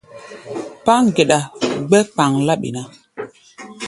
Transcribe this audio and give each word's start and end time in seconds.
Páŋ 0.85 1.03
geɗa 1.15 1.39
gbɛ́ 1.89 2.01
kpaŋ-láɓi 2.13 2.69
ná. 2.75 2.81